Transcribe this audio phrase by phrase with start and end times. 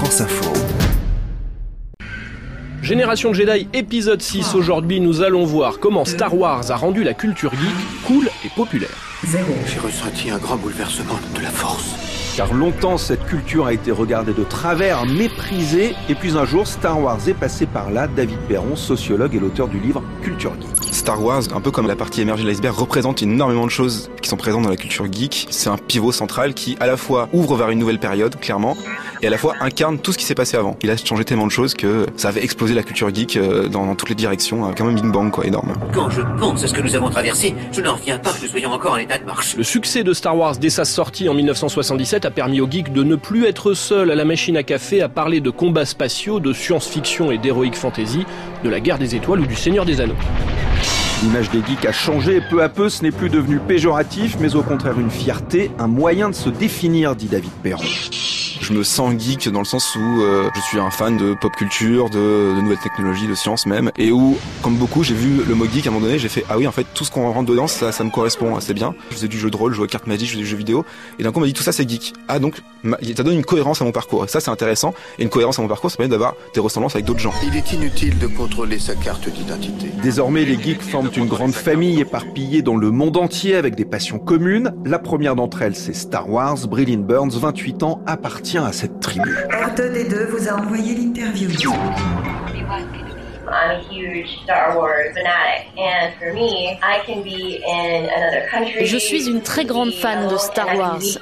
[0.00, 0.50] France Info.
[2.80, 4.54] Génération Jedi épisode 6.
[4.54, 8.88] Aujourd'hui, nous allons voir comment Star Wars a rendu la culture geek cool et populaire.
[9.22, 12.34] J'ai ressenti un grand bouleversement de la force.
[12.34, 16.98] Car longtemps, cette culture a été regardée de travers, méprisée, et puis un jour, Star
[16.98, 18.06] Wars est passé par là.
[18.06, 20.92] David Perron, sociologue et l'auteur du livre Culture Geek.
[20.94, 24.28] Star Wars, un peu comme la partie émergée de l'iceberg, représente énormément de choses qui
[24.28, 25.46] sont présentes dans la culture geek.
[25.50, 28.76] C'est un pivot central qui, à la fois, ouvre vers une nouvelle période, clairement,
[29.22, 30.76] et à la fois incarne tout ce qui s'est passé avant.
[30.82, 33.86] Il a changé tellement de choses que ça avait explosé la culture geek euh, dans,
[33.86, 35.72] dans toutes les directions, hein, comme un Big Bang, quoi, énorme.
[35.94, 38.48] Quand je pense à ce que nous avons traversé, je n'en reviens pas que nous
[38.48, 39.56] soyons encore en état de marche.
[39.56, 43.02] Le succès de Star Wars dès sa sortie en 1977 a permis aux geeks de
[43.02, 46.52] ne plus être seuls à la machine à café à parler de combats spatiaux, de
[46.52, 48.24] science-fiction et d'heroic fantasy,
[48.64, 50.09] de la guerre des étoiles ou du Seigneur des Anneaux.
[51.22, 54.54] L'image des geeks a changé et peu à peu, ce n'est plus devenu péjoratif, mais
[54.54, 57.84] au contraire une fierté, un moyen de se définir, dit David Perron.
[58.60, 61.54] Je me sens geek dans le sens où euh, je suis un fan de pop
[61.56, 65.54] culture, de, de nouvelles technologies, de science même, et où, comme beaucoup, j'ai vu le
[65.54, 67.30] mot geek à un moment donné, j'ai fait ah oui en fait tout ce qu'on
[67.32, 68.94] rentre dedans, ça, ça me correspond assez bien.
[69.08, 70.56] Je faisais du jeu de rôle, je jouais aux cartes magiques, je faisais du jeu
[70.56, 70.84] vidéo,
[71.18, 72.12] et d'un coup on m'a dit tout ça c'est geek.
[72.28, 72.60] Ah donc
[73.16, 74.24] ça donne une cohérence à mon parcours.
[74.24, 76.94] Et ça c'est intéressant, et une cohérence à mon parcours, ça permet d'avoir des ressemblances
[76.94, 77.32] avec d'autres gens.
[77.46, 79.90] Il est inutile de contrôler sa carte d'identité.
[80.02, 84.18] Désormais, les geeks forment une grande famille éparpillée dans le monde entier avec des passions
[84.18, 84.74] communes.
[84.84, 86.58] La première d'entre elles, c'est Star Wars.
[86.68, 88.02] Brillin Burns, 28 ans,
[88.50, 89.34] appartient à cette tribu.
[89.50, 91.50] R2D2 vous a envoyé l'interview.
[93.52, 98.86] I'm a huge Star Wars fanatic, and for me, I can be in another country.
[98.86, 101.00] Je suis une très grande fan de Star Wars.
[101.00, 101.18] Je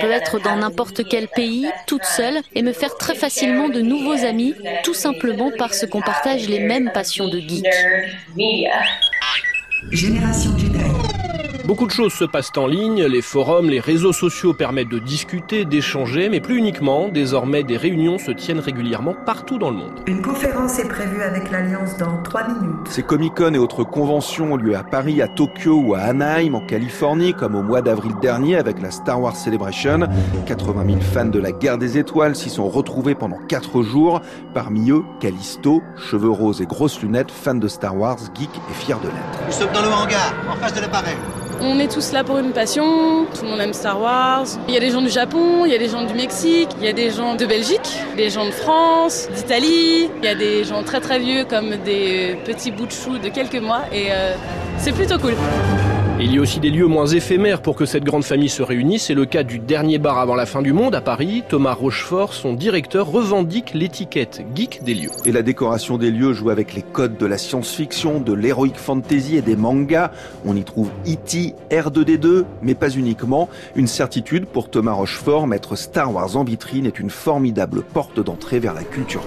[0.00, 4.24] peux être dans n'importe quel pays, toute seule, et me faire très facilement de nouveaux
[4.24, 7.66] amis, tout simplement parce qu'on partage les mêmes passions de geek.
[9.90, 10.52] Génération.
[11.66, 15.64] Beaucoup de choses se passent en ligne, les forums, les réseaux sociaux permettent de discuter,
[15.64, 20.00] d'échanger, mais plus uniquement, désormais des réunions se tiennent régulièrement partout dans le monde.
[20.06, 22.86] Une conférence est prévue avec l'Alliance dans 3 minutes.
[22.88, 26.64] Ces Comic-Con et autres conventions ont lieu à Paris, à Tokyo ou à Anaheim, en
[26.64, 30.06] Californie, comme au mois d'avril dernier avec la Star Wars Celebration.
[30.46, 34.20] 80 000 fans de la guerre des étoiles s'y sont retrouvés pendant 4 jours.
[34.54, 39.00] Parmi eux, Callisto, cheveux roses et grosses lunettes, fan de Star Wars, geek et fier
[39.00, 39.46] de l'être.
[39.46, 41.16] Nous sommes dans le hangar, en face de l'appareil.
[41.60, 44.46] On est tous là pour une passion, tout le monde aime Star Wars.
[44.68, 46.84] Il y a des gens du Japon, il y a des gens du Mexique, il
[46.84, 50.64] y a des gens de Belgique, des gens de France, d'Italie, il y a des
[50.64, 54.34] gens très très vieux comme des petits bouts de choux de quelques mois et euh,
[54.78, 55.34] c'est plutôt cool.
[56.18, 59.04] Il y a aussi des lieux moins éphémères pour que cette grande famille se réunisse.
[59.04, 61.42] C'est le cas du dernier bar avant la fin du monde à Paris.
[61.46, 65.10] Thomas Rochefort, son directeur, revendique l'étiquette geek des lieux.
[65.26, 69.36] Et la décoration des lieux joue avec les codes de la science-fiction, de l'heroic fantasy
[69.36, 70.10] et des mangas.
[70.46, 73.50] On y trouve E.T., R2D2, mais pas uniquement.
[73.74, 78.58] Une certitude pour Thomas Rochefort, mettre Star Wars en vitrine est une formidable porte d'entrée
[78.58, 79.22] vers la culture.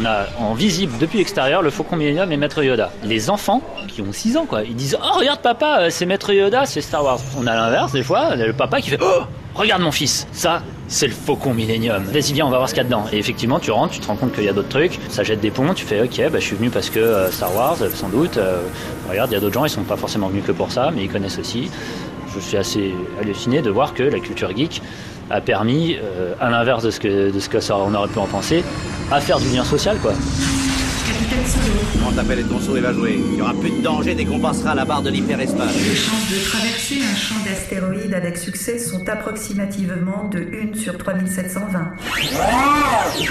[0.00, 2.90] On a en visible depuis l'extérieur le Faucon Millennium et Maître Yoda.
[3.04, 6.32] Les enfants, qui ont 6 ans, quoi, ils disent Oh, regarde papa, euh, c'est Maître
[6.32, 7.18] Yoda, c'est Star Wars.
[7.38, 9.22] On a l'inverse, des fois, on a le papa qui fait Oh,
[9.54, 12.02] regarde mon fils, ça, c'est le Faucon Millennium.
[12.04, 13.04] Vas-y, viens, on va voir ce qu'il y a dedans.
[13.12, 15.40] Et effectivement, tu rentres, tu te rends compte qu'il y a d'autres trucs, ça jette
[15.40, 17.90] des ponts, tu fais Ok, bah, je suis venu parce que euh, Star Wars, euh,
[17.90, 18.38] sans doute.
[19.08, 21.04] regarde, il y a d'autres gens, ils sont pas forcément venus que pour ça, mais
[21.04, 21.70] ils connaissent aussi.
[22.34, 24.80] Je suis assez halluciné de voir que la culture geek
[25.30, 25.96] a permis,
[26.40, 28.64] à l'inverse de ce que, on aurait pu en penser,
[29.10, 30.12] à faire du lien social, quoi.
[31.06, 31.80] Capitaine Solo.
[32.02, 33.18] Mon appel et ton sourire va jouer.
[33.18, 35.74] Il n'y aura plus de danger dès qu'on passera la barre de l'hyperespace.
[35.74, 41.92] Les chances de traverser un champ d'astéroïdes avec succès sont approximativement de 1 sur 3720.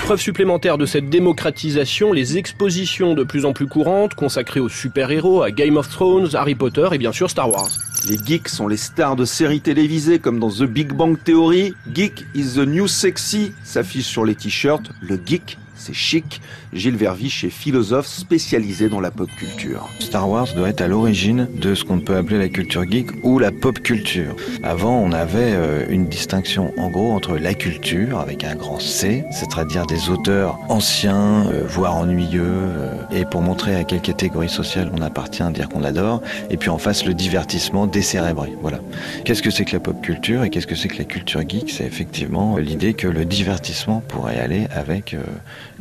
[0.05, 5.43] Preuve supplémentaire de cette démocratisation, les expositions de plus en plus courantes consacrées aux super-héros,
[5.43, 7.69] à Game of Thrones, Harry Potter et bien sûr Star Wars.
[8.09, 11.73] Les geeks sont les stars de séries télévisées comme dans The Big Bang Theory.
[11.93, 14.89] Geek is the new sexy s'affiche sur les t-shirts.
[15.01, 16.41] Le geek, c'est chic.
[16.73, 19.87] Gilles Verviche est philosophe spécialisé dans la pop culture.
[19.99, 23.39] Star Wars doit être à l'origine de ce qu'on peut appeler la culture geek ou
[23.39, 24.35] la pop culture.
[24.63, 29.23] Avant, on avait euh, une distinction en gros entre la culture avec un grand C,
[29.31, 34.91] c'est-à-dire des auteurs anciens, euh, voire ennuyeux, euh, et pour montrer à quelle catégorie sociale
[34.93, 38.53] on appartient, dire qu'on adore, et puis en face le divertissement décérébré.
[38.61, 38.79] Voilà.
[39.25, 41.69] Qu'est-ce que c'est que la pop culture et qu'est-ce que c'est que la culture geek?
[41.69, 45.15] C'est effectivement l'idée que le divertissement pourrait aller avec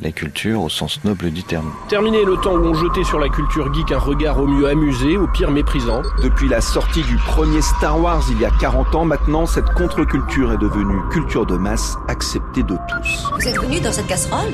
[0.03, 1.73] la culture au sens noble du terme.
[1.89, 5.17] Terminé le temps où on jetait sur la culture geek un regard au mieux amusé,
[5.17, 6.03] au pire méprisant.
[6.23, 10.53] Depuis la sortie du premier Star Wars il y a 40 ans maintenant, cette contre-culture
[10.53, 13.31] est devenue culture de masse acceptée de tous.
[13.35, 14.53] Vous êtes venu dans cette casserole?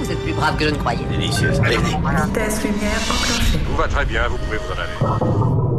[0.00, 1.04] Vous êtes plus brave que je ne croyais?
[1.10, 1.60] Délicieuse.
[1.64, 1.96] Allez, venez.
[2.26, 3.58] Vitesse lumière enclenchée.
[3.58, 5.73] Tout va très bien, vous pouvez vous en aller.